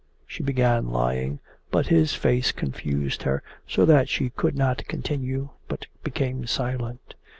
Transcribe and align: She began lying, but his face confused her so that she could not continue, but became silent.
She 0.25 0.41
began 0.41 0.87
lying, 0.89 1.41
but 1.69 1.85
his 1.89 2.15
face 2.15 2.51
confused 2.51 3.21
her 3.21 3.43
so 3.67 3.85
that 3.85 4.09
she 4.09 4.31
could 4.31 4.55
not 4.55 4.87
continue, 4.87 5.49
but 5.67 5.85
became 6.03 6.47
silent. 6.47 7.13